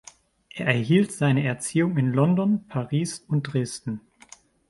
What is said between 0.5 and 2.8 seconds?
Er erhielt seine Erziehung in London,